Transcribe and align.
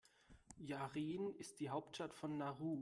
Yaren 0.57 1.35
ist 1.37 1.59
die 1.59 1.69
Hauptstadt 1.69 2.15
von 2.15 2.39
Nauru. 2.39 2.79